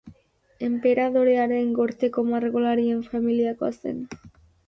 [0.67, 4.01] Enperadorearen gorteko margolarien familiakoa zen.